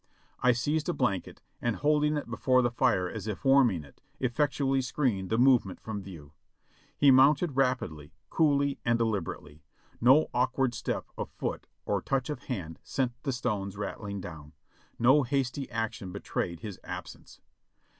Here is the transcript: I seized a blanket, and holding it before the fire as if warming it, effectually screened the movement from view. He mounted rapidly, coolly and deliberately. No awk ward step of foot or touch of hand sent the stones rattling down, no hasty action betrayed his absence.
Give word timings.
I 0.41 0.51
seized 0.51 0.89
a 0.89 0.93
blanket, 0.93 1.43
and 1.61 1.75
holding 1.75 2.17
it 2.17 2.27
before 2.27 2.63
the 2.63 2.71
fire 2.71 3.07
as 3.07 3.27
if 3.27 3.45
warming 3.45 3.83
it, 3.83 4.01
effectually 4.19 4.81
screened 4.81 5.29
the 5.29 5.37
movement 5.37 5.79
from 5.79 6.01
view. 6.01 6.31
He 6.97 7.11
mounted 7.11 7.55
rapidly, 7.55 8.11
coolly 8.31 8.79
and 8.83 8.97
deliberately. 8.97 9.61
No 10.01 10.27
awk 10.33 10.57
ward 10.57 10.73
step 10.73 11.05
of 11.19 11.29
foot 11.29 11.67
or 11.85 12.01
touch 12.01 12.31
of 12.31 12.45
hand 12.45 12.79
sent 12.81 13.13
the 13.21 13.31
stones 13.31 13.77
rattling 13.77 14.19
down, 14.21 14.53
no 14.97 15.21
hasty 15.21 15.69
action 15.69 16.11
betrayed 16.11 16.61
his 16.61 16.79
absence. 16.83 17.39